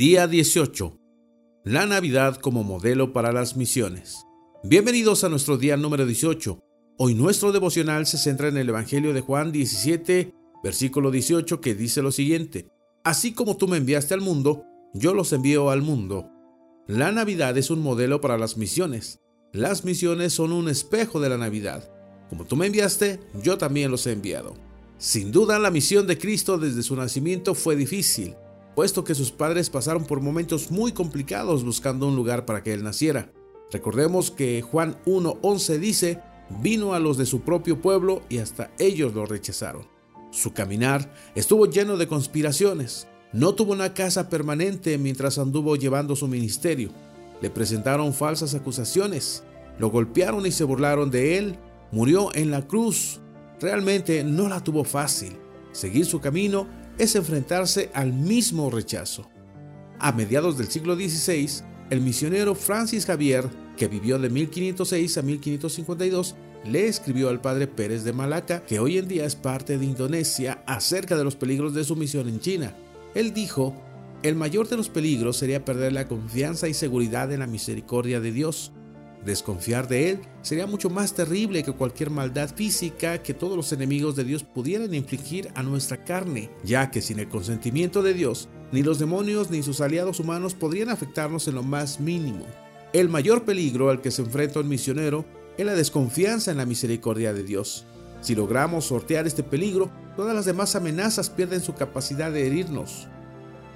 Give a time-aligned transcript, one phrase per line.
[0.00, 0.98] Día 18.
[1.62, 4.24] La Navidad como modelo para las misiones.
[4.64, 6.58] Bienvenidos a nuestro día número 18.
[6.96, 10.32] Hoy nuestro devocional se centra en el Evangelio de Juan 17,
[10.64, 12.70] versículo 18, que dice lo siguiente.
[13.04, 16.30] Así como tú me enviaste al mundo, yo los envío al mundo.
[16.86, 19.20] La Navidad es un modelo para las misiones.
[19.52, 21.92] Las misiones son un espejo de la Navidad.
[22.30, 24.54] Como tú me enviaste, yo también los he enviado.
[24.96, 28.34] Sin duda, la misión de Cristo desde su nacimiento fue difícil
[28.74, 32.82] puesto que sus padres pasaron por momentos muy complicados buscando un lugar para que él
[32.82, 33.32] naciera.
[33.72, 36.20] Recordemos que Juan 1.11 dice,
[36.60, 39.86] vino a los de su propio pueblo y hasta ellos lo rechazaron.
[40.30, 43.08] Su caminar estuvo lleno de conspiraciones.
[43.32, 46.90] No tuvo una casa permanente mientras anduvo llevando su ministerio.
[47.40, 49.44] Le presentaron falsas acusaciones,
[49.78, 51.56] lo golpearon y se burlaron de él.
[51.92, 53.20] Murió en la cruz.
[53.60, 55.36] Realmente no la tuvo fácil.
[55.72, 56.66] Seguir su camino
[57.00, 59.26] es enfrentarse al mismo rechazo.
[59.98, 63.48] A mediados del siglo XVI, el misionero Francis Javier,
[63.78, 68.98] que vivió de 1506 a 1552, le escribió al padre Pérez de Malaca, que hoy
[68.98, 72.76] en día es parte de Indonesia, acerca de los peligros de su misión en China.
[73.14, 73.74] Él dijo,
[74.22, 78.32] el mayor de los peligros sería perder la confianza y seguridad en la misericordia de
[78.32, 78.72] Dios.
[79.24, 84.16] Desconfiar de Él sería mucho más terrible que cualquier maldad física que todos los enemigos
[84.16, 88.82] de Dios pudieran infligir a nuestra carne, ya que sin el consentimiento de Dios, ni
[88.82, 92.46] los demonios ni sus aliados humanos podrían afectarnos en lo más mínimo.
[92.94, 95.26] El mayor peligro al que se enfrenta un misionero
[95.58, 97.84] es la desconfianza en la misericordia de Dios.
[98.22, 103.06] Si logramos sortear este peligro, todas las demás amenazas pierden su capacidad de herirnos.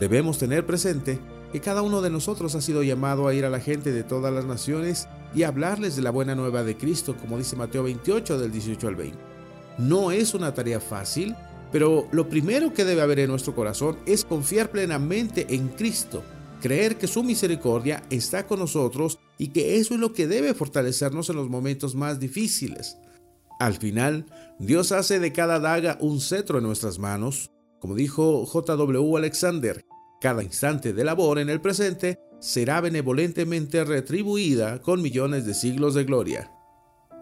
[0.00, 1.18] Debemos tener presente
[1.52, 4.32] que cada uno de nosotros ha sido llamado a ir a la gente de todas
[4.32, 8.50] las naciones y hablarles de la buena nueva de Cristo, como dice Mateo 28 del
[8.50, 9.18] 18 al 20.
[9.78, 11.36] No es una tarea fácil,
[11.70, 16.24] pero lo primero que debe haber en nuestro corazón es confiar plenamente en Cristo,
[16.62, 21.28] creer que su misericordia está con nosotros y que eso es lo que debe fortalecernos
[21.28, 22.96] en los momentos más difíciles.
[23.60, 24.24] Al final,
[24.58, 29.16] Dios hace de cada daga un cetro en nuestras manos, como dijo J.W.
[29.18, 29.84] Alexander,
[30.26, 36.02] cada instante de labor en el presente será benevolentemente retribuida con millones de siglos de
[36.02, 36.50] gloria.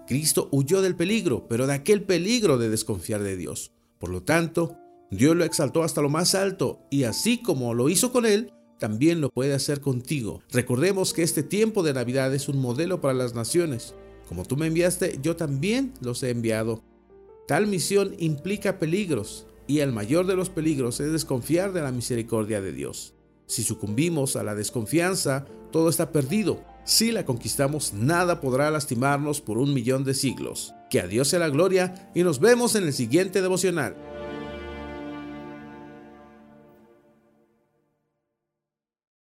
[0.06, 3.72] Cristo huyó del peligro, pero de aquel peligro de desconfiar de Dios.
[3.98, 4.78] Por lo tanto,
[5.10, 9.20] Dios lo exaltó hasta lo más alto y así como lo hizo con él, también
[9.20, 10.40] lo puede hacer contigo.
[10.50, 13.94] Recordemos que este tiempo de Navidad es un modelo para las naciones.
[14.30, 16.82] Como tú me enviaste, yo también los he enviado.
[17.46, 22.60] Tal misión implica peligros, y el mayor de los peligros es desconfiar de la misericordia
[22.60, 23.14] de Dios.
[23.46, 26.62] Si sucumbimos a la desconfianza, todo está perdido.
[26.84, 30.74] Si la conquistamos, nada podrá lastimarnos por un millón de siglos.
[30.90, 33.96] Que a Dios sea la gloria y nos vemos en el siguiente devocional.